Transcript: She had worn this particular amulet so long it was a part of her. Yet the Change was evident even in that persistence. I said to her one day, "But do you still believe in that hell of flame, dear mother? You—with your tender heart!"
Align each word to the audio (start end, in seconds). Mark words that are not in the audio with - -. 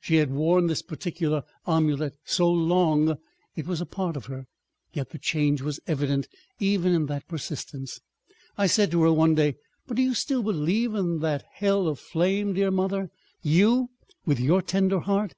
She 0.00 0.14
had 0.18 0.30
worn 0.30 0.68
this 0.68 0.82
particular 0.82 1.42
amulet 1.66 2.14
so 2.24 2.48
long 2.48 3.18
it 3.56 3.66
was 3.66 3.80
a 3.80 3.84
part 3.84 4.16
of 4.16 4.26
her. 4.26 4.46
Yet 4.92 5.10
the 5.10 5.18
Change 5.18 5.62
was 5.62 5.80
evident 5.88 6.28
even 6.60 6.92
in 6.92 7.06
that 7.06 7.26
persistence. 7.26 8.00
I 8.56 8.68
said 8.68 8.92
to 8.92 9.02
her 9.02 9.12
one 9.12 9.34
day, 9.34 9.56
"But 9.88 9.96
do 9.96 10.02
you 10.04 10.14
still 10.14 10.44
believe 10.44 10.94
in 10.94 11.18
that 11.22 11.44
hell 11.54 11.88
of 11.88 11.98
flame, 11.98 12.52
dear 12.52 12.70
mother? 12.70 13.10
You—with 13.42 14.38
your 14.38 14.62
tender 14.62 15.00
heart!" 15.00 15.34